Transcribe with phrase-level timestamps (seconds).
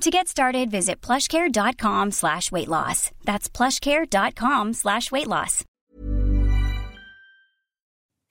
[0.00, 3.10] To get started, visit plushcare.com slash weight loss.
[3.24, 5.64] That's plushcare.com slash weight loss.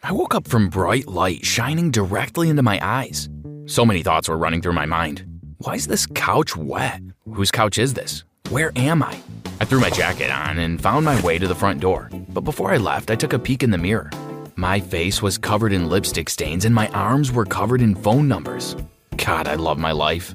[0.03, 3.29] I woke up from bright light shining directly into my eyes.
[3.67, 5.23] So many thoughts were running through my mind.
[5.59, 7.01] Why is this couch wet?
[7.33, 8.23] Whose couch is this?
[8.49, 9.17] Where am I?
[9.61, 12.09] I threw my jacket on and found my way to the front door.
[12.29, 14.09] But before I left, I took a peek in the mirror.
[14.55, 18.75] My face was covered in lipstick stains and my arms were covered in phone numbers.
[19.17, 20.33] God, I love my life.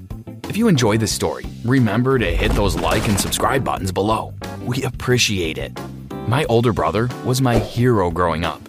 [0.48, 4.32] If you enjoy this story, remember to hit those like and subscribe buttons below.
[4.62, 5.76] We appreciate it.
[6.28, 8.62] My older brother was my hero growing up.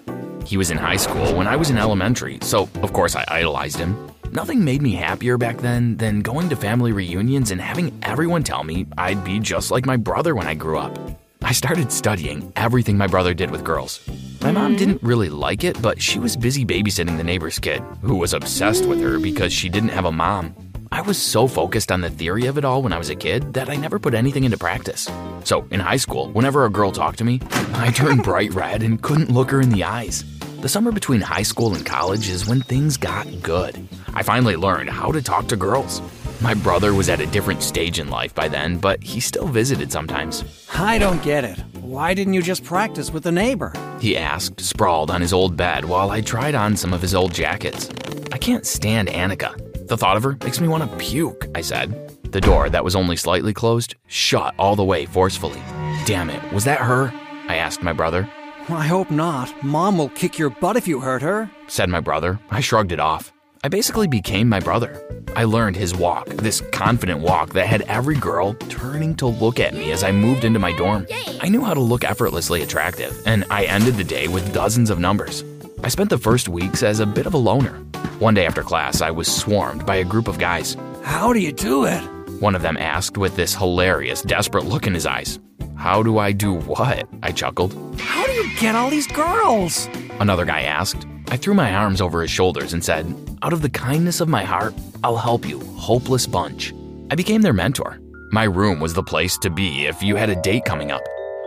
[0.43, 3.77] He was in high school when I was in elementary, so of course I idolized
[3.77, 3.95] him.
[4.31, 8.63] Nothing made me happier back then than going to family reunions and having everyone tell
[8.63, 10.97] me I'd be just like my brother when I grew up.
[11.43, 14.01] I started studying everything my brother did with girls.
[14.41, 14.77] My mom mm-hmm.
[14.77, 18.85] didn't really like it, but she was busy babysitting the neighbor's kid, who was obsessed
[18.85, 20.55] with her because she didn't have a mom.
[20.91, 23.53] I was so focused on the theory of it all when I was a kid
[23.53, 25.09] that I never put anything into practice.
[25.43, 27.41] So, in high school, whenever a girl talked to me,
[27.73, 30.23] I turned bright red and couldn't look her in the eyes.
[30.61, 33.87] The summer between high school and college is when things got good.
[34.13, 36.01] I finally learned how to talk to girls.
[36.41, 39.91] My brother was at a different stage in life by then, but he still visited
[39.91, 40.43] sometimes.
[40.73, 41.57] I don't get it.
[41.81, 43.73] Why didn't you just practice with a neighbor?
[43.99, 47.33] He asked, sprawled on his old bed while I tried on some of his old
[47.33, 47.89] jackets.
[48.31, 49.66] I can't stand Annika.
[49.87, 52.11] The thought of her makes me want to puke, I said.
[52.33, 55.61] The door, that was only slightly closed, shut all the way forcefully.
[56.05, 57.13] Damn it, was that her?
[57.47, 58.29] I asked my brother.
[58.67, 59.63] I hope not.
[59.63, 62.37] Mom will kick your butt if you hurt her, said my brother.
[62.49, 63.31] I shrugged it off.
[63.63, 65.01] I basically became my brother.
[65.37, 69.73] I learned his walk, this confident walk that had every girl turning to look at
[69.73, 71.07] me as I moved into my dorm.
[71.39, 74.99] I knew how to look effortlessly attractive, and I ended the day with dozens of
[74.99, 75.45] numbers.
[75.83, 77.77] I spent the first weeks as a bit of a loner.
[78.19, 80.75] One day after class, I was swarmed by a group of guys.
[81.03, 81.99] How do you do it?
[82.41, 85.39] One of them asked with this hilarious, desperate look in his eyes.
[85.75, 87.07] How do I do what?
[87.21, 87.73] I chuckled.
[87.99, 89.87] How do you get all these girls?
[90.19, 91.05] Another guy asked.
[91.29, 93.05] I threw my arms over his shoulders and said,
[93.43, 94.73] Out of the kindness of my heart,
[95.03, 96.73] I'll help you, hopeless bunch.
[97.11, 97.99] I became their mentor.
[98.31, 101.03] My room was the place to be if you had a date coming up.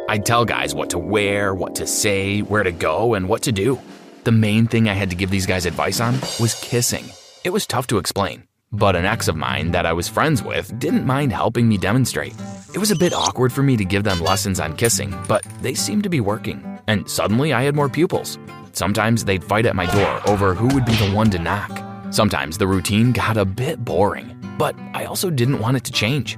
[0.08, 3.52] I'd tell guys what to wear, what to say, where to go, and what to
[3.52, 3.78] do.
[4.22, 7.06] The main thing I had to give these guys advice on was kissing.
[7.42, 10.78] It was tough to explain, but an ex of mine that I was friends with
[10.78, 12.34] didn't mind helping me demonstrate.
[12.74, 15.72] It was a bit awkward for me to give them lessons on kissing, but they
[15.72, 18.38] seemed to be working, and suddenly I had more pupils.
[18.72, 21.72] Sometimes they'd fight at my door over who would be the one to knock.
[22.12, 26.36] Sometimes the routine got a bit boring, but I also didn't want it to change.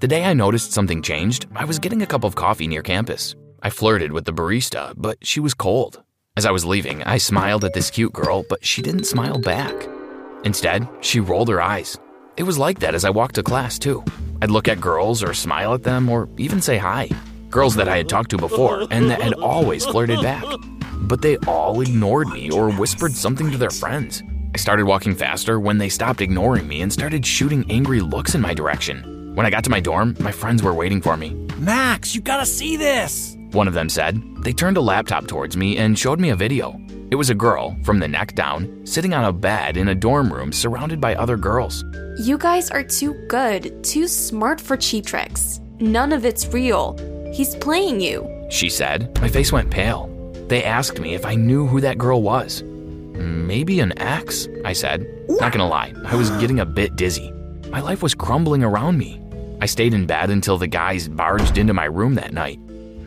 [0.00, 3.36] The day I noticed something changed, I was getting a cup of coffee near campus.
[3.62, 6.02] I flirted with the barista, but she was cold.
[6.36, 9.74] As I was leaving, I smiled at this cute girl, but she didn't smile back.
[10.44, 11.98] Instead, she rolled her eyes.
[12.36, 14.04] It was like that as I walked to class, too.
[14.40, 17.08] I'd look at girls or smile at them or even say hi.
[17.50, 20.44] Girls that I had talked to before and that had always flirted back.
[21.00, 24.22] But they all ignored me or whispered something to their friends.
[24.54, 28.40] I started walking faster when they stopped ignoring me and started shooting angry looks in
[28.40, 29.34] my direction.
[29.34, 31.34] When I got to my dorm, my friends were waiting for me.
[31.58, 33.36] Max, you gotta see this!
[33.52, 34.22] One of them said.
[34.42, 36.80] They turned a laptop towards me and showed me a video.
[37.10, 40.32] It was a girl, from the neck down, sitting on a bed in a dorm
[40.32, 41.84] room surrounded by other girls.
[42.20, 45.60] You guys are too good, too smart for cheap tricks.
[45.80, 46.96] None of it's real.
[47.32, 48.28] He's playing you.
[48.50, 49.18] she said.
[49.20, 50.06] My face went pale.
[50.48, 52.62] They asked me if I knew who that girl was.
[52.62, 55.06] Maybe an ex, I said.
[55.28, 57.32] Not gonna lie, I was getting a bit dizzy.
[57.70, 59.20] My life was crumbling around me.
[59.60, 62.58] I stayed in bed until the guys barged into my room that night.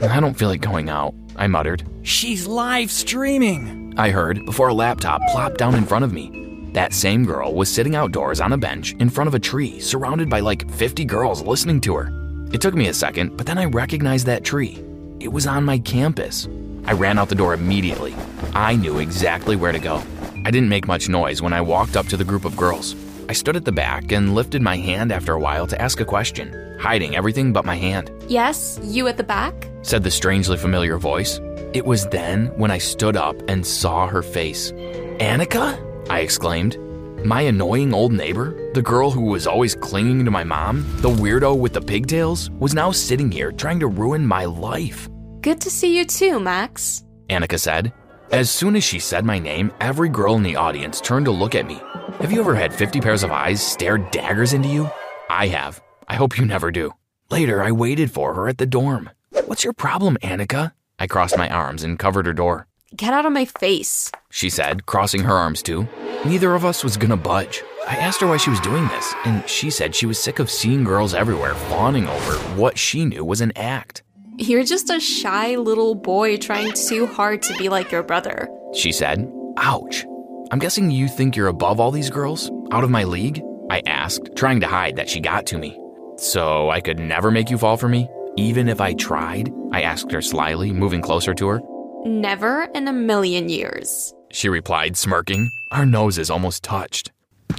[0.01, 1.83] I don't feel like going out, I muttered.
[2.01, 3.93] She's live streaming.
[3.97, 6.69] I heard before a laptop plopped down in front of me.
[6.73, 10.29] That same girl was sitting outdoors on a bench in front of a tree, surrounded
[10.29, 12.47] by like 50 girls listening to her.
[12.51, 14.83] It took me a second, but then I recognized that tree.
[15.19, 16.47] It was on my campus.
[16.85, 18.15] I ran out the door immediately.
[18.53, 20.03] I knew exactly where to go.
[20.45, 22.95] I didn't make much noise when I walked up to the group of girls.
[23.29, 26.05] I stood at the back and lifted my hand after a while to ask a
[26.05, 28.11] question, hiding everything but my hand.
[28.27, 29.69] Yes, you at the back?
[29.83, 31.39] said the strangely familiar voice.
[31.73, 34.71] It was then when I stood up and saw her face.
[35.19, 35.65] Annika?
[36.09, 36.77] I exclaimed.
[37.25, 41.57] My annoying old neighbor, the girl who was always clinging to my mom, the weirdo
[41.57, 45.07] with the pigtails, was now sitting here trying to ruin my life.
[45.39, 47.05] Good to see you too, Max.
[47.29, 47.93] Annika said.
[48.33, 51.55] As soon as she said my name, every girl in the audience turned to look
[51.55, 51.79] at me.
[52.19, 54.89] Have you ever had 50 pairs of eyes stare daggers into you?
[55.29, 55.81] I have.
[56.07, 56.93] I hope you never do.
[57.29, 59.09] Later, I waited for her at the dorm.
[59.45, 60.71] What's your problem, Annika?
[60.99, 62.67] I crossed my arms and covered her door.
[62.95, 64.11] Get out of my face.
[64.29, 65.87] She said, crossing her arms too.
[66.25, 67.63] Neither of us was gonna budge.
[67.87, 70.49] I asked her why she was doing this, and she said she was sick of
[70.49, 74.03] seeing girls everywhere fawning over what she knew was an act.
[74.37, 78.47] You're just a shy little boy trying too hard to be like your brother.
[78.73, 80.05] She said, Ouch.
[80.51, 82.51] I'm guessing you think you're above all these girls?
[82.71, 83.41] Out of my league?
[83.69, 85.77] I asked, trying to hide that she got to me.
[86.15, 88.07] So I could never make you fall for me?
[88.37, 89.51] Even if I tried?
[89.71, 91.61] I asked her slyly, moving closer to her.
[92.05, 94.13] Never in a million years.
[94.31, 95.49] She replied, smirking.
[95.71, 97.11] Our noses almost touched.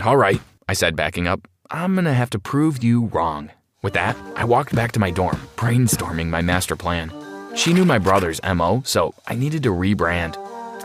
[0.03, 1.47] All right, I said, backing up.
[1.71, 3.51] I'm gonna have to prove you wrong.
[3.83, 7.13] With that, I walked back to my dorm, brainstorming my master plan.
[7.55, 10.37] She knew my brother's MO, so I needed to rebrand.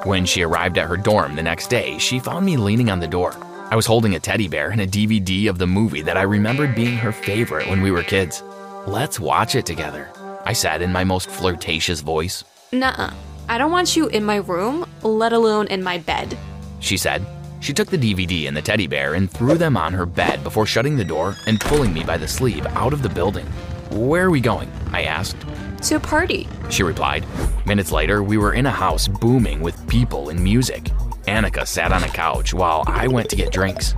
[0.06, 3.08] When she arrived at her dorm the next day, she found me leaning on the
[3.08, 3.36] door.
[3.72, 6.74] I was holding a teddy bear and a DVD of the movie that I remembered
[6.74, 8.42] being her favorite when we were kids.
[8.88, 10.10] Let's watch it together,
[10.44, 12.44] I said in my most flirtatious voice.
[12.72, 13.12] Nuh
[13.48, 16.36] I don't want you in my room, let alone in my bed.
[16.80, 17.24] She said.
[17.60, 20.66] She took the DVD and the teddy bear and threw them on her bed before
[20.66, 23.46] shutting the door and pulling me by the sleeve out of the building.
[23.92, 24.72] Where are we going?
[24.94, 25.46] I asked.
[25.84, 26.48] To a party.
[26.72, 27.24] She replied.
[27.68, 30.92] Minutes later, we were in a house booming with people and music.
[31.30, 33.94] Annika sat on a couch while I went to get drinks.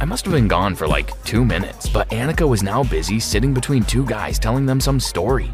[0.00, 3.52] I must have been gone for like two minutes, but Annika was now busy sitting
[3.52, 5.50] between two guys telling them some story.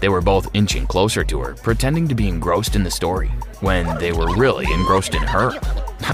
[0.00, 3.28] They were both inching closer to her, pretending to be engrossed in the story,
[3.60, 5.52] when they were really engrossed in her.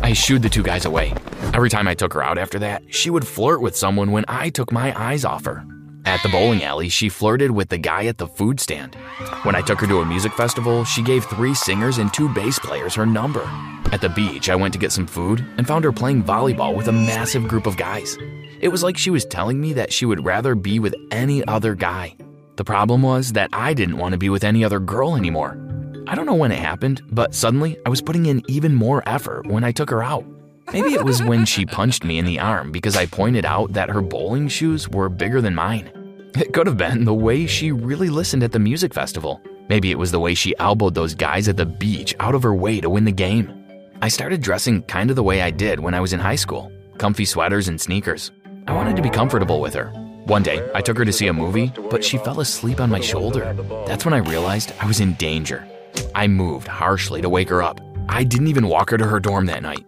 [0.02, 1.14] I shooed the two guys away.
[1.54, 4.50] Every time I took her out after that, she would flirt with someone when I
[4.50, 5.64] took my eyes off her.
[6.06, 8.94] At the bowling alley, she flirted with the guy at the food stand.
[9.43, 12.61] When I took her to a music festival, she gave three singers and two bass
[12.61, 13.43] players her number.
[13.91, 16.87] At the beach, I went to get some food and found her playing volleyball with
[16.87, 18.17] a massive group of guys.
[18.61, 21.75] It was like she was telling me that she would rather be with any other
[21.75, 22.17] guy.
[22.55, 25.58] The problem was that I didn't want to be with any other girl anymore.
[26.06, 29.49] I don't know when it happened, but suddenly I was putting in even more effort
[29.49, 30.25] when I took her out.
[30.73, 33.91] Maybe it was when she punched me in the arm because I pointed out that
[33.91, 35.91] her bowling shoes were bigger than mine.
[36.38, 39.40] It could have been the way she really listened at the music festival.
[39.70, 42.54] Maybe it was the way she elbowed those guys at the beach out of her
[42.54, 43.64] way to win the game.
[44.02, 46.70] I started dressing kind of the way I did when I was in high school
[46.98, 48.32] comfy sweaters and sneakers.
[48.66, 49.88] I wanted to be comfortable with her.
[50.26, 53.00] One day, I took her to see a movie, but she fell asleep on my
[53.00, 53.55] shoulder.
[53.86, 55.66] That's when I realized I was in danger.
[56.14, 57.81] I moved harshly to wake her up.
[58.10, 59.86] I didn't even walk her to her dorm that night.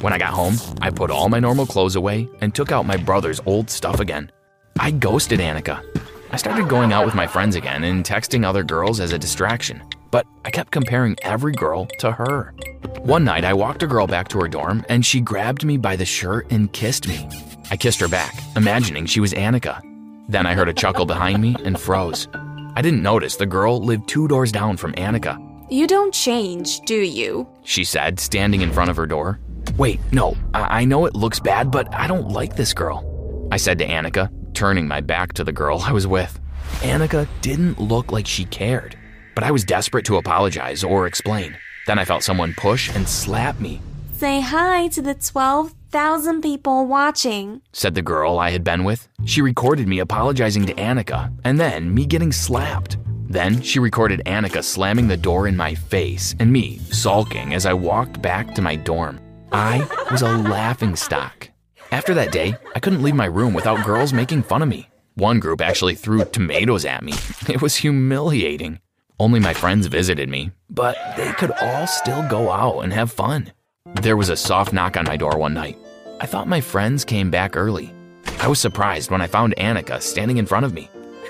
[0.00, 2.96] When I got home, I put all my normal clothes away and took out my
[2.96, 4.30] brother's old stuff again.
[4.80, 5.84] I ghosted Annika.
[6.30, 9.82] I started going out with my friends again and texting other girls as a distraction,
[10.10, 12.54] but I kept comparing every girl to her.
[13.00, 15.96] One night, I walked a girl back to her dorm and she grabbed me by
[15.96, 17.28] the shirt and kissed me.
[17.70, 19.82] I kissed her back, imagining she was Annika.
[20.30, 22.26] Then I heard a chuckle behind me and froze.
[22.74, 25.36] I didn't notice the girl lived two doors down from Annika.
[25.70, 27.46] You don't change, do you?
[27.64, 29.40] She said, standing in front of her door.
[29.76, 33.06] Wait, no, I, I know it looks bad, but I don't like this girl.
[33.52, 36.38] I said to Annika, turning my back to the girl I was with.
[36.80, 38.96] Annika didn't look like she cared,
[39.34, 41.56] but I was desperate to apologize or explain.
[41.86, 43.80] Then I felt someone push and slap me.
[44.12, 49.08] Say hi to the 12,000 people watching, said the girl I had been with.
[49.24, 52.98] She recorded me apologizing to Annika and then me getting slapped.
[53.28, 57.72] Then she recorded Annika slamming the door in my face and me sulking as I
[57.72, 59.20] walked back to my dorm.
[59.52, 61.49] I was a laughing stock.
[61.90, 64.88] After that day, I couldn't leave my room without girls making fun of me.
[65.14, 67.14] One group actually threw tomatoes at me.
[67.48, 68.78] It was humiliating.
[69.18, 73.52] Only my friends visited me, but they could all still go out and have fun.
[74.00, 75.76] There was a soft knock on my door one night.
[76.20, 77.92] I thought my friends came back early.
[78.38, 80.88] I was surprised when I found Annika standing in front of me.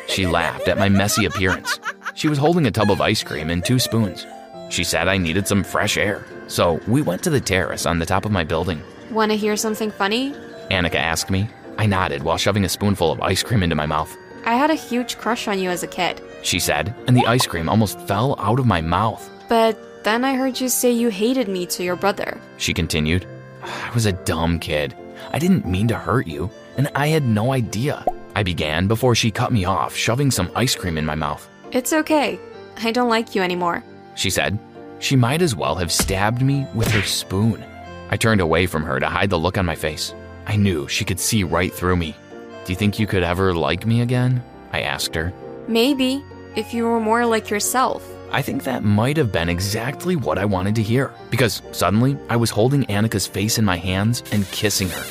[0.09, 1.81] She laughed at my messy appearance.
[2.15, 4.27] She was holding a tub of ice cream and two spoons.
[4.69, 8.07] She said I needed some fresh air, so we went to the terrace on the
[8.07, 8.83] top of my building.
[9.11, 10.35] Wanna hear something funny?
[10.71, 11.49] Annika asked me.
[11.79, 14.17] I nodded while shoving a spoonful of ice cream into my mouth.
[14.45, 16.21] I had a huge crush on you as a kid.
[16.43, 19.29] She said, and the ice cream almost fell out of my mouth.
[19.49, 22.41] But then I heard you say you hated me to your brother.
[22.57, 23.27] She continued.
[23.63, 24.97] I was a dumb kid.
[25.33, 28.05] I didn't mean to hurt you, and I had no idea.
[28.35, 31.47] I began before she cut me off, shoving some ice cream in my mouth.
[31.73, 32.41] It's okay.
[32.83, 33.85] I don't like you anymore.
[34.15, 34.59] She said.
[34.99, 37.65] She might as well have stabbed me with her spoon.
[38.11, 40.15] I turned away from her to hide the look on my face.
[40.51, 42.17] I knew she could see right through me.
[42.65, 44.43] Do you think you could ever like me again?
[44.73, 45.33] I asked her.
[45.69, 46.25] Maybe,
[46.57, 48.05] if you were more like yourself.
[48.33, 52.35] I think that might have been exactly what I wanted to hear, because suddenly I
[52.35, 55.05] was holding Annika's face in my hands and kissing her.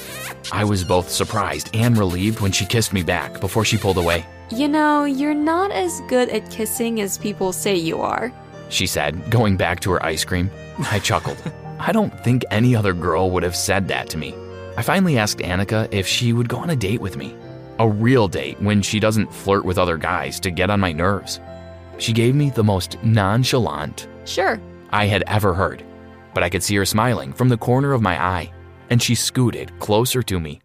[0.52, 4.26] I was both surprised and relieved when she kissed me back before she pulled away.
[4.50, 8.34] You know, you're not as good at kissing as people say you are.
[8.68, 10.52] She said, going back to her ice cream.
[10.92, 11.42] I chuckled.
[11.80, 14.36] I don't think any other girl would have said that to me.
[14.80, 17.36] I finally asked Annika if she would go on a date with me.
[17.80, 21.42] A real date when she doesn't flirt with other guys to get on my nerves.
[21.98, 24.58] She gave me the most nonchalant Sure.
[24.90, 25.84] I had ever heard,
[26.34, 28.54] but I could see her smiling from the corner of my eye,
[28.90, 30.62] and she scooted closer to me.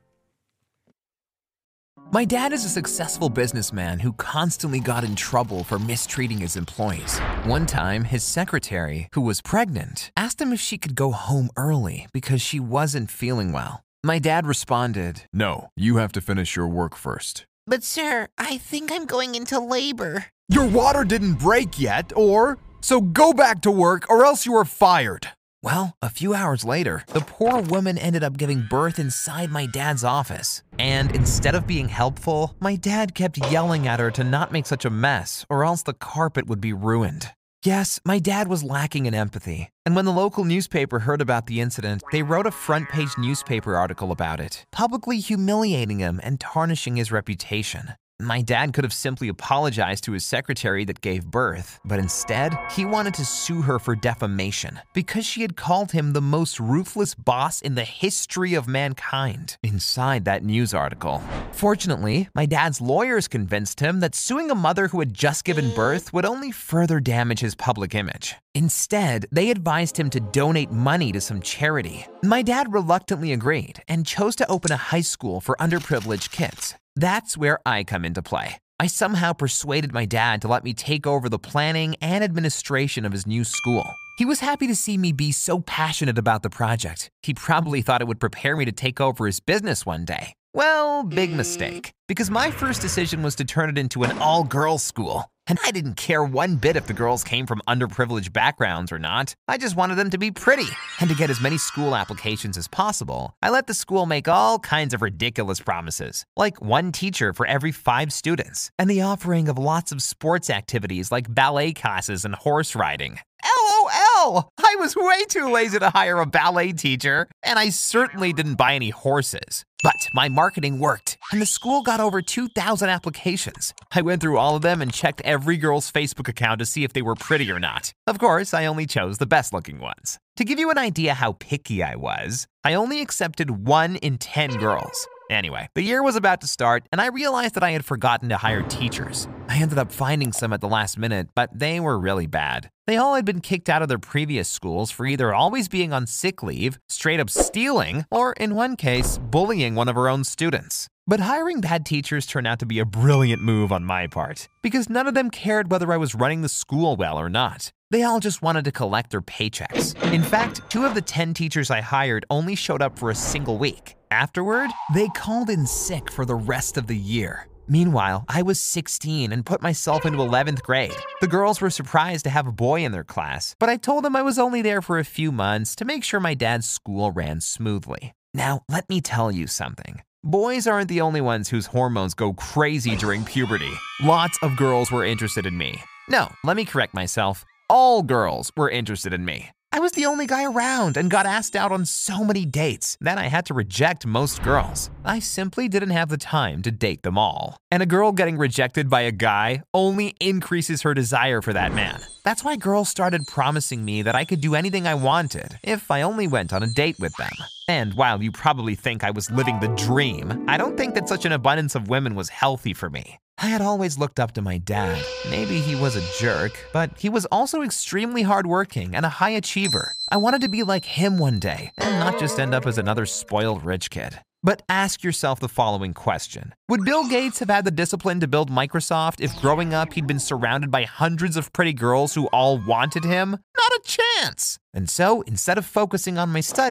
[2.12, 7.18] My dad is a successful businessman who constantly got in trouble for mistreating his employees.
[7.46, 12.06] One time, his secretary, who was pregnant, asked him if she could go home early
[12.12, 13.84] because she wasn't feeling well.
[14.04, 17.46] My dad responded, No, you have to finish your work first.
[17.66, 20.26] But, sir, I think I'm going into labor.
[20.50, 24.66] Your water didn't break yet, or so go back to work or else you are
[24.66, 25.28] fired.
[25.62, 30.04] Well, a few hours later, the poor woman ended up giving birth inside my dad's
[30.04, 30.62] office.
[30.78, 34.84] And instead of being helpful, my dad kept yelling at her to not make such
[34.84, 37.30] a mess, or else the carpet would be ruined.
[37.66, 39.70] Yes, my dad was lacking in empathy.
[39.86, 43.74] And when the local newspaper heard about the incident, they wrote a front page newspaper
[43.74, 47.94] article about it, publicly humiliating him and tarnishing his reputation.
[48.20, 52.84] My dad could have simply apologized to his secretary that gave birth, but instead, he
[52.84, 57.60] wanted to sue her for defamation because she had called him the most ruthless boss
[57.60, 61.20] in the history of mankind inside that news article.
[61.50, 66.12] Fortunately, my dad's lawyers convinced him that suing a mother who had just given birth
[66.12, 68.36] would only further damage his public image.
[68.54, 72.06] Instead, they advised him to donate money to some charity.
[72.22, 76.76] My dad reluctantly agreed and chose to open a high school for underprivileged kids.
[76.96, 78.56] That's where I come into play.
[78.78, 83.12] I somehow persuaded my dad to let me take over the planning and administration of
[83.12, 83.96] his new school.
[84.18, 87.10] He was happy to see me be so passionate about the project.
[87.22, 90.34] He probably thought it would prepare me to take over his business one day.
[90.54, 94.84] Well, big mistake, because my first decision was to turn it into an all girls
[94.84, 95.24] school.
[95.46, 99.34] And I didn't care one bit if the girls came from underprivileged backgrounds or not.
[99.46, 100.68] I just wanted them to be pretty.
[101.00, 104.58] And to get as many school applications as possible, I let the school make all
[104.58, 109.58] kinds of ridiculous promises, like one teacher for every five students, and the offering of
[109.58, 113.18] lots of sports activities like ballet classes and horse riding.
[113.44, 114.48] LOL!
[114.58, 118.74] I was way too lazy to hire a ballet teacher, and I certainly didn't buy
[118.74, 119.64] any horses.
[119.84, 123.74] But my marketing worked, and the school got over 2,000 applications.
[123.92, 126.94] I went through all of them and checked every girl's Facebook account to see if
[126.94, 127.92] they were pretty or not.
[128.06, 130.18] Of course, I only chose the best looking ones.
[130.38, 134.56] To give you an idea how picky I was, I only accepted one in 10
[134.56, 135.06] girls.
[135.30, 138.36] Anyway, the year was about to start, and I realized that I had forgotten to
[138.36, 139.26] hire teachers.
[139.48, 142.70] I ended up finding some at the last minute, but they were really bad.
[142.86, 146.06] They all had been kicked out of their previous schools for either always being on
[146.06, 150.88] sick leave, straight up stealing, or in one case, bullying one of her own students.
[151.06, 154.88] But hiring bad teachers turned out to be a brilliant move on my part, because
[154.90, 157.72] none of them cared whether I was running the school well or not.
[157.90, 159.94] They all just wanted to collect their paychecks.
[160.12, 163.56] In fact, two of the 10 teachers I hired only showed up for a single
[163.56, 163.94] week.
[164.14, 167.48] Afterward, they called in sick for the rest of the year.
[167.66, 170.94] Meanwhile, I was 16 and put myself into 11th grade.
[171.20, 174.14] The girls were surprised to have a boy in their class, but I told them
[174.14, 177.40] I was only there for a few months to make sure my dad's school ran
[177.40, 178.12] smoothly.
[178.32, 180.02] Now, let me tell you something.
[180.22, 183.72] Boys aren't the only ones whose hormones go crazy during puberty.
[184.00, 185.82] Lots of girls were interested in me.
[186.08, 187.44] No, let me correct myself.
[187.68, 189.50] All girls were interested in me.
[189.74, 193.18] I was the only guy around and got asked out on so many dates that
[193.18, 194.88] I had to reject most girls.
[195.04, 197.56] I simply didn't have the time to date them all.
[197.72, 202.00] And a girl getting rejected by a guy only increases her desire for that man.
[202.22, 206.02] That's why girls started promising me that I could do anything I wanted if I
[206.02, 207.32] only went on a date with them.
[207.66, 211.24] And while you probably think I was living the dream, I don't think that such
[211.24, 213.18] an abundance of women was healthy for me.
[213.38, 215.04] I had always looked up to my dad.
[215.28, 219.92] Maybe he was a jerk, but he was also extremely hardworking and a high achiever.
[220.08, 223.06] I wanted to be like him one day and not just end up as another
[223.06, 224.20] spoiled rich kid.
[224.42, 228.50] But ask yourself the following question Would Bill Gates have had the discipline to build
[228.50, 233.04] Microsoft if growing up he'd been surrounded by hundreds of pretty girls who all wanted
[233.04, 233.30] him?
[233.30, 234.58] Not a chance!
[234.74, 236.70] And so, instead of focusing on my studies,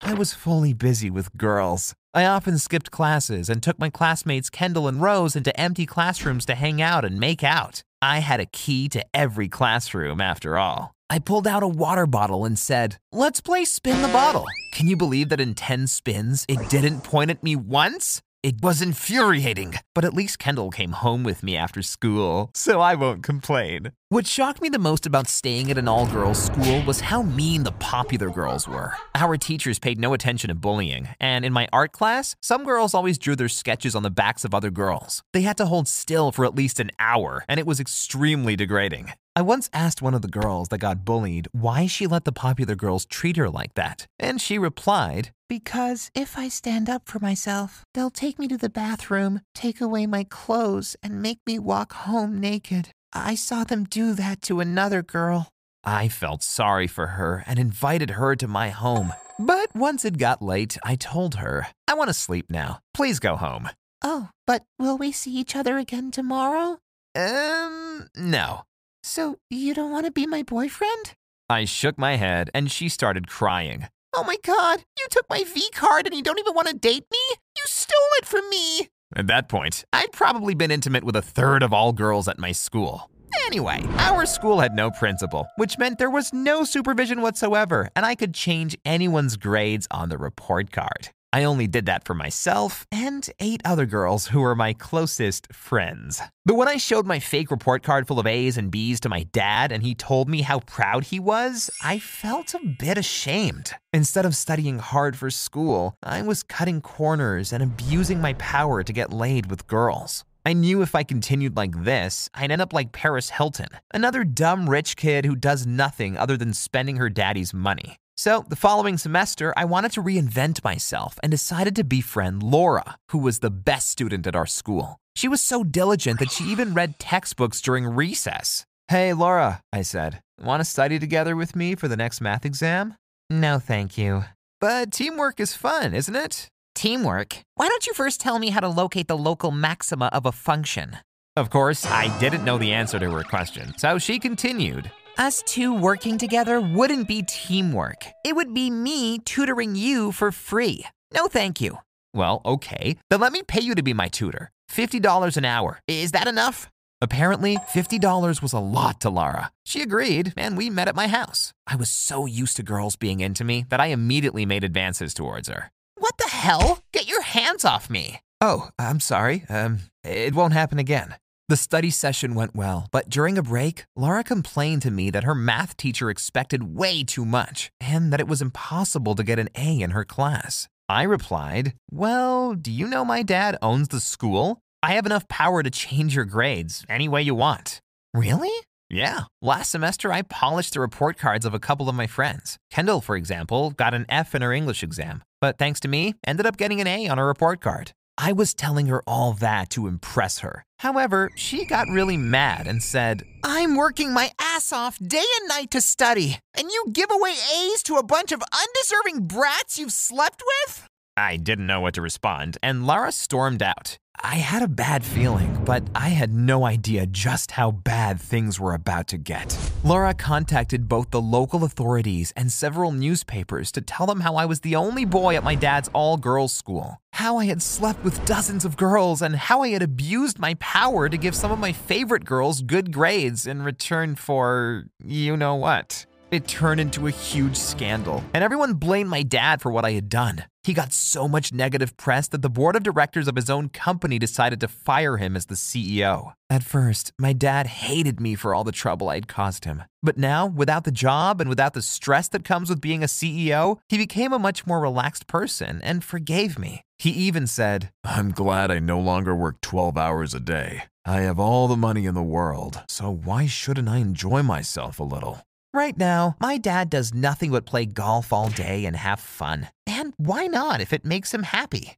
[0.00, 1.94] I was fully busy with girls.
[2.14, 6.54] I often skipped classes and took my classmates Kendall and Rose into empty classrooms to
[6.54, 7.82] hang out and make out.
[8.00, 10.94] I had a key to every classroom, after all.
[11.10, 14.46] I pulled out a water bottle and said, Let's play spin the bottle.
[14.72, 18.22] Can you believe that in 10 spins, it didn't point at me once?
[18.42, 22.94] It was infuriating, but at least Kendall came home with me after school, so I
[22.94, 23.92] won't complain.
[24.12, 27.62] What shocked me the most about staying at an all girls school was how mean
[27.62, 28.92] the popular girls were.
[29.14, 33.16] Our teachers paid no attention to bullying, and in my art class, some girls always
[33.16, 35.22] drew their sketches on the backs of other girls.
[35.32, 39.14] They had to hold still for at least an hour, and it was extremely degrading.
[39.34, 42.74] I once asked one of the girls that got bullied why she let the popular
[42.74, 47.86] girls treat her like that, and she replied, Because if I stand up for myself,
[47.94, 52.38] they'll take me to the bathroom, take away my clothes, and make me walk home
[52.38, 52.90] naked.
[53.14, 55.48] I saw them do that to another girl.
[55.84, 59.12] I felt sorry for her and invited her to my home.
[59.38, 62.80] But once it got late, I told her, I want to sleep now.
[62.94, 63.68] Please go home.
[64.02, 66.78] Oh, but will we see each other again tomorrow?
[67.14, 68.62] Um, no.
[69.02, 71.14] So you don't want to be my boyfriend?
[71.50, 73.88] I shook my head and she started crying.
[74.14, 77.06] Oh my god, you took my V card and you don't even want to date
[77.10, 77.36] me?
[77.56, 78.88] You stole it from me!
[79.14, 82.52] At that point, I'd probably been intimate with a third of all girls at my
[82.52, 83.10] school.
[83.46, 88.14] Anyway, our school had no principal, which meant there was no supervision whatsoever, and I
[88.14, 91.10] could change anyone's grades on the report card.
[91.34, 96.20] I only did that for myself and eight other girls who were my closest friends.
[96.44, 99.22] But when I showed my fake report card full of A's and B's to my
[99.32, 103.72] dad and he told me how proud he was, I felt a bit ashamed.
[103.94, 108.92] Instead of studying hard for school, I was cutting corners and abusing my power to
[108.92, 110.24] get laid with girls.
[110.44, 114.68] I knew if I continued like this, I'd end up like Paris Hilton, another dumb
[114.68, 117.96] rich kid who does nothing other than spending her daddy's money.
[118.24, 123.18] So, the following semester, I wanted to reinvent myself and decided to befriend Laura, who
[123.18, 125.00] was the best student at our school.
[125.16, 128.64] She was so diligent that she even read textbooks during recess.
[128.86, 132.94] Hey, Laura, I said, want to study together with me for the next math exam?
[133.28, 134.22] No, thank you.
[134.60, 136.46] But teamwork is fun, isn't it?
[136.76, 137.40] Teamwork?
[137.56, 140.98] Why don't you first tell me how to locate the local maxima of a function?
[141.36, 144.92] Of course, I didn't know the answer to her question, so she continued.
[145.18, 148.06] Us two working together wouldn't be teamwork.
[148.24, 150.86] It would be me tutoring you for free.
[151.14, 151.78] No, thank you.
[152.14, 152.96] Well, okay.
[153.10, 154.50] Then let me pay you to be my tutor.
[154.70, 155.80] $50 an hour.
[155.86, 156.68] Is that enough?
[157.00, 159.50] Apparently, $50 was a lot to Lara.
[159.66, 161.52] She agreed, and we met at my house.
[161.66, 165.48] I was so used to girls being into me that I immediately made advances towards
[165.48, 165.70] her.
[165.96, 166.78] What the hell?
[166.92, 168.20] Get your hands off me.
[168.40, 169.44] Oh, I'm sorry.
[169.48, 171.16] Um, it won't happen again.
[171.48, 175.34] The study session went well, but during a break, Laura complained to me that her
[175.34, 179.80] math teacher expected way too much and that it was impossible to get an A
[179.80, 180.68] in her class.
[180.88, 184.60] I replied, Well, do you know my dad owns the school?
[184.84, 187.80] I have enough power to change your grades any way you want.
[188.14, 188.52] Really?
[188.88, 189.22] Yeah.
[189.40, 192.56] Last semester, I polished the report cards of a couple of my friends.
[192.70, 196.46] Kendall, for example, got an F in her English exam, but thanks to me, ended
[196.46, 197.92] up getting an A on her report card.
[198.18, 200.64] I was telling her all that to impress her.
[200.78, 205.70] However, she got really mad and said, I'm working my ass off day and night
[205.70, 210.42] to study, and you give away A's to a bunch of undeserving brats you've slept
[210.46, 210.86] with?
[211.16, 213.96] I didn't know what to respond, and Lara stormed out.
[214.20, 218.74] I had a bad feeling, but I had no idea just how bad things were
[218.74, 219.58] about to get.
[219.82, 224.60] Laura contacted both the local authorities and several newspapers to tell them how I was
[224.60, 228.64] the only boy at my dad's all girls school, how I had slept with dozens
[228.64, 232.24] of girls, and how I had abused my power to give some of my favorite
[232.24, 236.06] girls good grades in return for you know what.
[236.32, 240.08] It turned into a huge scandal, and everyone blamed my dad for what I had
[240.08, 240.46] done.
[240.64, 244.18] He got so much negative press that the board of directors of his own company
[244.18, 246.32] decided to fire him as the CEO.
[246.48, 249.82] At first, my dad hated me for all the trouble I'd caused him.
[250.02, 253.76] But now, without the job and without the stress that comes with being a CEO,
[253.90, 256.80] he became a much more relaxed person and forgave me.
[256.98, 260.84] He even said, I'm glad I no longer work 12 hours a day.
[261.04, 265.02] I have all the money in the world, so why shouldn't I enjoy myself a
[265.02, 265.42] little?
[265.74, 269.68] Right now, my dad does nothing but play golf all day and have fun.
[269.86, 271.94] And why not if it makes him happy?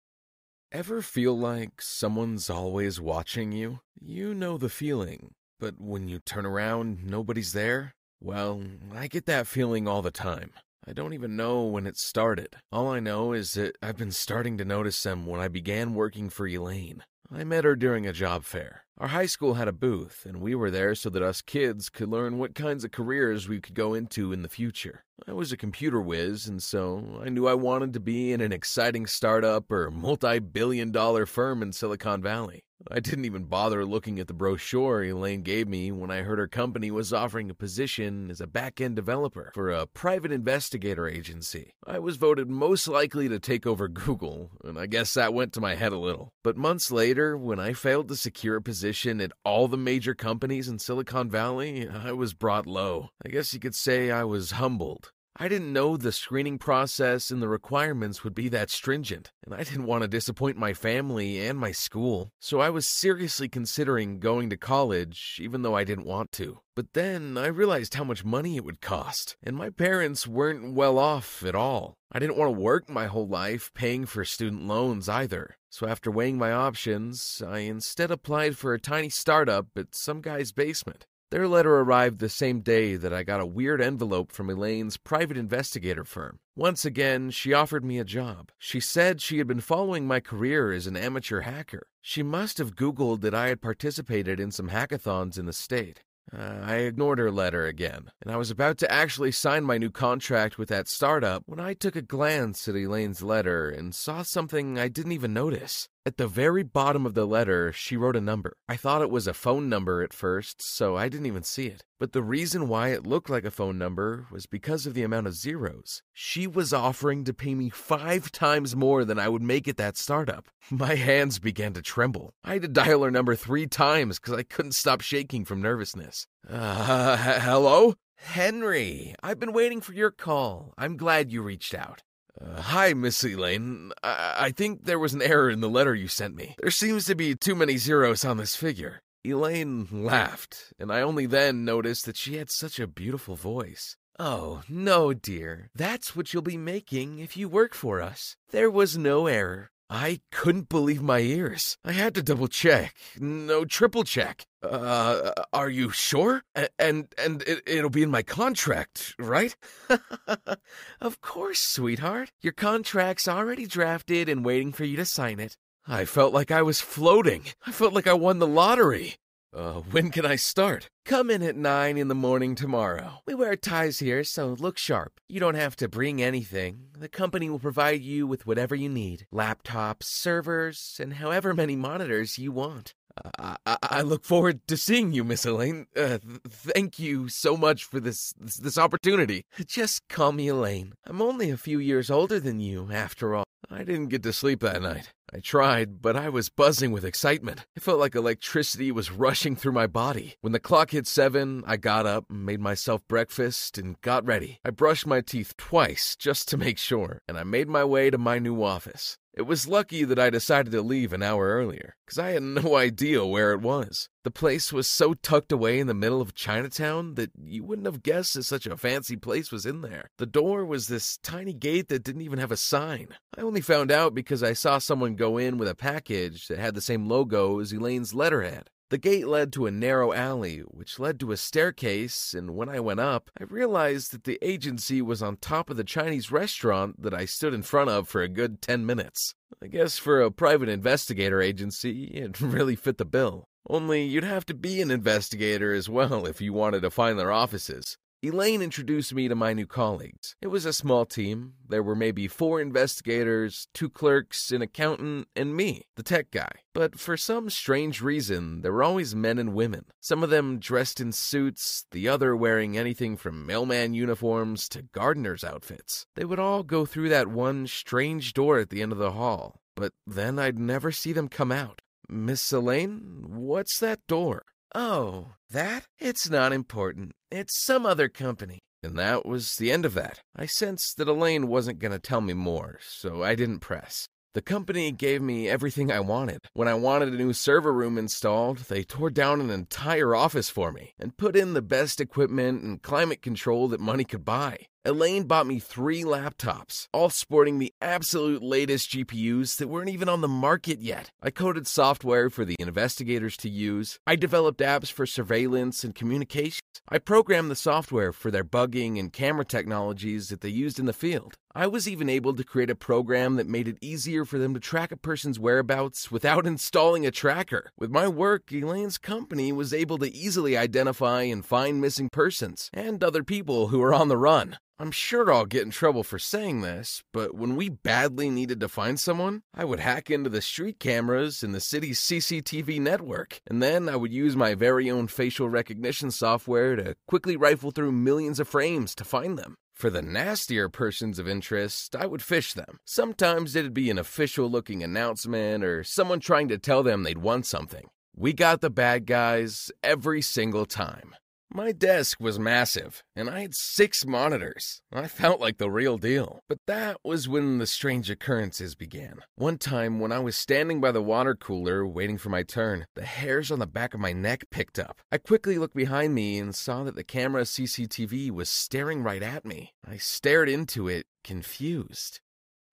[0.71, 3.81] Ever feel like someone's always watching you?
[4.01, 7.95] You know the feeling, but when you turn around, nobody's there?
[8.21, 8.63] Well,
[8.95, 10.53] I get that feeling all the time.
[10.87, 12.55] I don't even know when it started.
[12.71, 16.31] All I know is that I've been starting to notice them when I began working
[16.31, 17.03] for Elaine.
[17.33, 18.84] I met her during a job fair.
[18.97, 22.09] Our high school had a booth, and we were there so that us kids could
[22.09, 25.05] learn what kinds of careers we could go into in the future.
[25.27, 28.53] I was a computer whiz, and so I knew I wanted to be in an
[28.53, 32.63] exciting startup or multi billion dollar firm in Silicon Valley.
[32.91, 36.47] I didn't even bother looking at the brochure Elaine gave me when I heard her
[36.47, 41.73] company was offering a position as a back end developer for a private investigator agency.
[41.87, 45.61] I was voted most likely to take over Google, and I guess that went to
[45.61, 46.33] my head a little.
[46.43, 50.69] But months later, when I failed to secure a position at all the major companies
[50.69, 53.09] in Silicon Valley, I was brought low.
[53.25, 55.13] I guess you could say I was humbled.
[55.37, 59.65] I didn't know the screening process and the requirements would be that stringent, and I
[59.65, 64.49] didn't want to disappoint my family and my school, so I was seriously considering going
[64.51, 66.61] to college, even though I didn't want to.
[66.77, 71.01] But then I realized how much money it would cost, and my parents weren't well
[71.01, 71.97] off at all.
[72.13, 75.57] I didn't want to work my whole life paying for student loans either.
[75.69, 80.53] So after weighing my options, I instead applied for a tiny startup at some guy's
[80.53, 81.07] basement.
[81.35, 85.37] Their letter arrived the same day that I got a weird envelope from Elaine's private
[85.37, 86.39] investigator firm.
[86.55, 88.53] Once again, she offered me a job.
[88.57, 91.89] She said she had been following my career as an amateur hacker.
[92.01, 96.05] She must have Googled that I had participated in some hackathons in the state.
[96.33, 99.91] Uh, I ignored her letter again, and I was about to actually sign my new
[99.91, 104.79] contract with that startup when I took a glance at Elaine's letter and saw something
[104.79, 105.89] I didn't even notice.
[106.07, 108.59] At the very bottom of the letter, she wrote a number.
[108.69, 111.83] I thought it was a phone number at first, so I didn't even see it.
[111.99, 115.29] But the reason why it looked like a phone number was because of the amount
[115.29, 116.03] of zeros.
[116.13, 119.97] She was offering to pay me five times more than I would make at that
[119.97, 120.47] startup.
[120.71, 122.35] My hands began to tremble.
[122.45, 126.27] I had to dial her number three times because I couldn't stop shaking from nervousness.
[126.47, 127.95] Uh, hello?
[128.17, 130.75] Henry, I've been waiting for your call.
[130.77, 132.03] I'm glad you reached out.
[132.41, 133.93] Uh, hi, Miss Elaine.
[134.03, 136.57] I-, I think there was an error in the letter you sent me.
[136.59, 139.01] There seems to be too many zeros on this figure.
[139.25, 143.97] Elaine laughed, and I only then noticed that she had such a beautiful voice.
[144.19, 145.71] Oh, no, dear.
[145.75, 148.37] That's what you'll be making if you work for us.
[148.51, 149.71] There was no error.
[149.91, 151.77] I couldn't believe my ears.
[151.85, 152.95] I had to double check.
[153.21, 154.47] No, triple check.
[154.63, 156.43] Uh, are you sure?
[156.55, 159.55] A- and and it, it'll be in my contract, right?
[161.01, 162.31] of course, sweetheart.
[162.41, 165.57] Your contract's already drafted and waiting for you to sign it.
[165.87, 167.45] I felt like I was floating.
[167.67, 169.17] I felt like I won the lottery.
[169.55, 170.89] Uh, when can I start?
[171.05, 173.21] Come in at 9 in the morning tomorrow.
[173.27, 175.21] We wear ties here, so look sharp.
[175.29, 176.89] You don't have to bring anything.
[176.99, 182.37] The company will provide you with whatever you need laptops, servers, and however many monitors
[182.37, 182.95] you want.
[183.39, 185.87] Uh, I, I, look forward to seeing you, Miss Elaine.
[185.97, 189.45] Uh, th- thank you so much for this, this this opportunity.
[189.67, 190.95] Just call me Elaine.
[191.07, 193.45] I'm only a few years older than you, after all.
[193.75, 195.13] I didn't get to sleep that night.
[195.35, 197.67] I tried, but I was buzzing with excitement.
[197.75, 200.37] It felt like electricity was rushing through my body.
[200.43, 204.61] When the clock hit seven, I got up, made myself breakfast, and got ready.
[204.65, 208.19] I brushed my teeth twice just to make sure, and I made my way to
[208.19, 209.19] my new office.
[209.37, 212.77] It was lucky that I decided to leave an hour earlier, because I had no
[212.77, 214.09] idea where it was.
[214.23, 218.05] The place was so tucked away in the middle of Chinatown that you wouldn't have
[218.05, 220.11] guessed that such a fancy place was in there.
[220.19, 223.09] The door was this tiny gate that didn't even have a sign.
[223.37, 226.77] I only found out because I saw someone go in with a package that had
[226.77, 228.71] the same logo as Elaine's letterhead.
[228.91, 232.81] The gate led to a narrow alley, which led to a staircase, and when I
[232.81, 237.15] went up, I realized that the agency was on top of the Chinese restaurant that
[237.15, 239.35] I stood in front of for a good 10 minutes.
[239.63, 243.49] I guess for a private investigator agency, it really fit the bill.
[243.69, 247.33] Only you'd have to be an investigator as well if you wanted to find their
[247.33, 247.97] offices.
[248.25, 250.35] Elaine introduced me to my new colleagues.
[250.41, 251.55] It was a small team.
[251.69, 256.51] There were maybe four investigators, two clerks, an accountant, and me, the tech guy.
[256.73, 259.85] But for some strange reason, there were always men and women.
[260.01, 265.45] Some of them dressed in suits, the other wearing anything from mailman uniforms to gardener's
[265.45, 266.07] outfits.
[266.15, 269.61] They would all go through that one strange door at the end of the hall,
[269.75, 271.83] but then I'd never see them come out.
[272.09, 274.45] Miss Elaine, what's that door?
[274.75, 275.85] Oh, that?
[276.01, 277.13] It's not important.
[277.31, 278.59] It's some other company.
[278.83, 280.21] And that was the end of that.
[280.37, 284.09] I sensed that Elaine wasn't going to tell me more, so I didn't press.
[284.35, 286.41] The company gave me everything I wanted.
[286.55, 290.73] When I wanted a new server room installed, they tore down an entire office for
[290.73, 294.67] me and put in the best equipment and climate control that money could buy.
[294.87, 300.21] Elaine bought me three laptops, all sporting the absolute latest GPUs that weren't even on
[300.21, 301.11] the market yet.
[301.23, 303.99] I coded software for the investigators to use.
[304.07, 306.61] I developed apps for surveillance and communications.
[306.87, 310.93] I programmed the software for their bugging and camera technologies that they used in the
[310.93, 311.39] field.
[311.57, 314.61] I was even able to create a program that made it easier for them to
[314.61, 317.71] track a person's whereabouts without installing a tracker.
[317.79, 323.05] With my work, Elaine's company was able to easily identify and find missing persons and
[323.05, 324.59] other people who were on the run.
[324.81, 328.69] I'm sure I'll get in trouble for saying this, but when we badly needed to
[328.69, 333.63] find someone, I would hack into the street cameras in the city's CCTV network, and
[333.63, 338.41] then I would use my very own facial recognition software to quickly rifle through millions
[338.41, 339.55] of frames to find them.
[339.75, 342.79] For the nastier persons of interest, I would fish them.
[342.85, 347.43] Sometimes it'd be an official looking announcement or someone trying to tell them they'd won
[347.43, 347.89] something.
[348.17, 351.15] We got the bad guys every single time.
[351.57, 354.81] My desk was massive, and I had six monitors.
[354.93, 356.41] I felt like the real deal.
[356.49, 359.21] But that was when the strange occurrences began.
[359.37, 363.05] One time, when I was standing by the water cooler waiting for my turn, the
[363.05, 364.99] hairs on the back of my neck picked up.
[365.13, 369.45] I quickly looked behind me and saw that the camera CCTV was staring right at
[369.45, 369.75] me.
[369.89, 372.19] I stared into it, confused.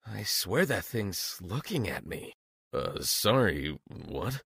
[0.04, 2.32] I swear that thing's looking at me.
[2.72, 4.42] Uh, sorry, what?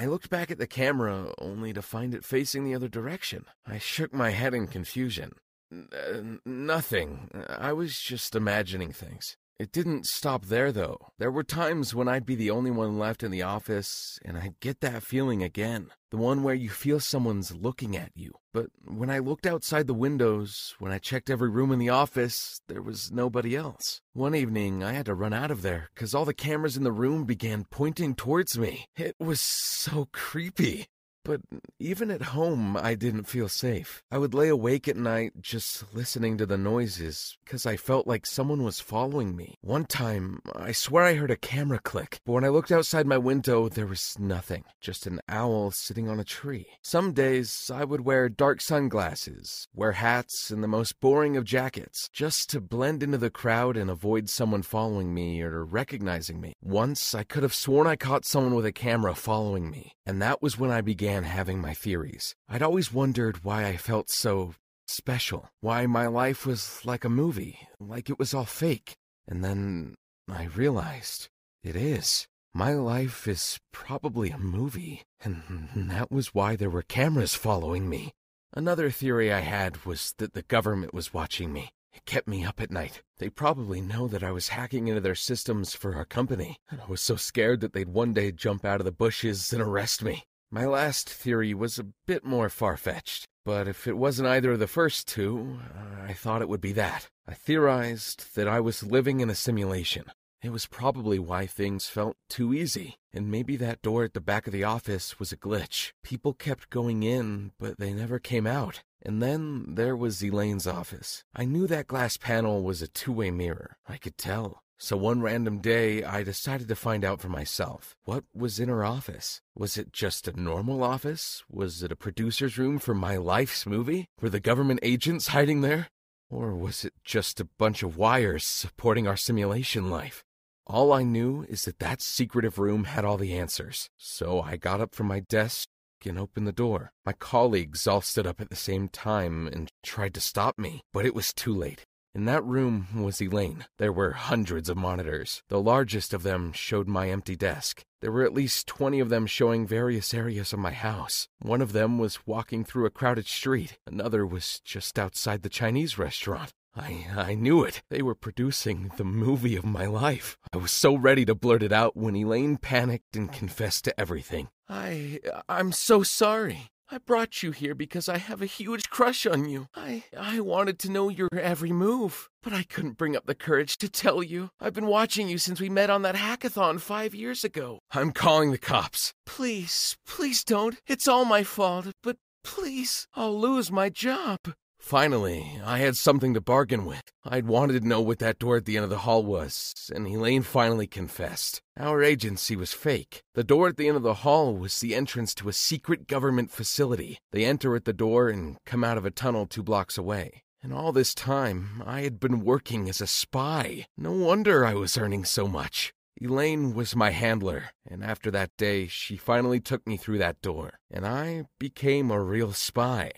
[0.00, 3.44] I looked back at the camera only to find it facing the other direction.
[3.66, 5.32] I shook my head in confusion.
[5.70, 7.28] N- uh, nothing.
[7.48, 9.36] I was just imagining things.
[9.60, 11.12] It didn't stop there, though.
[11.18, 14.58] There were times when I'd be the only one left in the office, and I'd
[14.60, 15.88] get that feeling again.
[16.10, 18.32] The one where you feel someone's looking at you.
[18.54, 22.62] But when I looked outside the windows, when I checked every room in the office,
[22.68, 24.00] there was nobody else.
[24.14, 26.90] One evening, I had to run out of there because all the cameras in the
[26.90, 28.86] room began pointing towards me.
[28.96, 30.86] It was so creepy.
[31.24, 31.42] But
[31.78, 34.02] even at home, I didn't feel safe.
[34.10, 38.26] I would lay awake at night just listening to the noises because I felt like
[38.26, 39.58] someone was following me.
[39.60, 43.18] One time, I swear I heard a camera click, but when I looked outside my
[43.18, 46.66] window, there was nothing, just an owl sitting on a tree.
[46.82, 52.08] Some days, I would wear dark sunglasses, wear hats, and the most boring of jackets,
[52.12, 56.54] just to blend into the crowd and avoid someone following me or recognizing me.
[56.62, 60.40] Once, I could have sworn I caught someone with a camera following me, and that
[60.40, 62.34] was when I began having my theories.
[62.48, 64.54] I'd always wondered why I felt so
[64.86, 68.96] special, why my life was like a movie, like it was all fake.
[69.26, 69.94] And then
[70.28, 71.28] I realized
[71.62, 72.26] it is.
[72.52, 78.12] My life is probably a movie, and that was why there were cameras following me.
[78.52, 81.70] Another theory I had was that the government was watching me.
[81.92, 83.02] It kept me up at night.
[83.18, 86.86] They probably know that I was hacking into their systems for our company, and I
[86.86, 90.24] was so scared that they'd one day jump out of the bushes and arrest me.
[90.52, 94.58] My last theory was a bit more far fetched, but if it wasn't either of
[94.58, 95.60] the first two,
[96.04, 97.08] I thought it would be that.
[97.28, 100.06] I theorized that I was living in a simulation.
[100.42, 104.48] It was probably why things felt too easy, and maybe that door at the back
[104.48, 105.92] of the office was a glitch.
[106.02, 108.82] People kept going in, but they never came out.
[109.00, 111.22] And then there was Elaine's office.
[111.32, 113.76] I knew that glass panel was a two way mirror.
[113.86, 114.64] I could tell.
[114.82, 117.94] So one random day, I decided to find out for myself.
[118.04, 119.42] What was in her office?
[119.54, 121.44] Was it just a normal office?
[121.50, 124.06] Was it a producer's room for my life's movie?
[124.22, 125.88] Were the government agents hiding there?
[126.30, 130.24] Or was it just a bunch of wires supporting our simulation life?
[130.66, 133.90] All I knew is that that secretive room had all the answers.
[133.98, 135.68] So I got up from my desk
[136.06, 136.92] and opened the door.
[137.04, 141.04] My colleagues all stood up at the same time and tried to stop me, but
[141.04, 141.84] it was too late.
[142.12, 143.66] In that room was Elaine.
[143.78, 145.44] There were hundreds of monitors.
[145.48, 147.84] The largest of them showed my empty desk.
[148.00, 151.28] There were at least 20 of them showing various areas of my house.
[151.38, 153.78] One of them was walking through a crowded street.
[153.86, 156.52] Another was just outside the Chinese restaurant.
[156.74, 157.82] I, I knew it.
[157.90, 160.36] They were producing the movie of my life.
[160.52, 164.48] I was so ready to blurt it out when Elaine panicked and confessed to everything.
[164.68, 166.70] I, I'm so sorry.
[166.92, 169.68] I brought you here because I have a huge crush on you.
[169.76, 173.76] I I wanted to know your every move, but I couldn't bring up the courage
[173.78, 174.50] to tell you.
[174.60, 177.78] I've been watching you since we met on that hackathon 5 years ago.
[177.92, 179.14] I'm calling the cops.
[179.24, 180.80] Please, please don't.
[180.88, 184.38] It's all my fault, but please, I'll lose my job.
[184.80, 187.02] Finally, I had something to bargain with.
[187.24, 190.08] I'd wanted to know what that door at the end of the hall was, and
[190.08, 191.62] Elaine finally confessed.
[191.78, 193.22] Our agency was fake.
[193.34, 196.50] The door at the end of the hall was the entrance to a secret government
[196.50, 197.18] facility.
[197.30, 200.42] They enter at the door and come out of a tunnel two blocks away.
[200.62, 203.86] And all this time, I had been working as a spy.
[203.96, 205.92] No wonder I was earning so much.
[206.20, 210.80] Elaine was my handler, and after that day, she finally took me through that door,
[210.90, 213.10] and I became a real spy.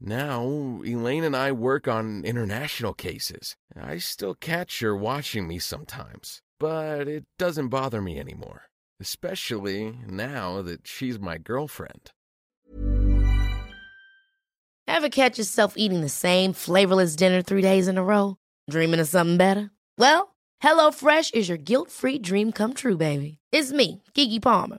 [0.00, 0.42] Now,
[0.82, 3.54] Elaine and I work on international cases.
[3.78, 8.62] I still catch her watching me sometimes, but it doesn't bother me anymore,
[8.98, 12.12] especially now that she's my girlfriend.
[14.88, 18.36] Ever catch yourself eating the same flavorless dinner three days in a row?
[18.70, 19.70] Dreaming of something better?
[19.98, 23.38] Well, HelloFresh is your guilt free dream come true, baby.
[23.52, 24.78] It's me, Keke Palmer.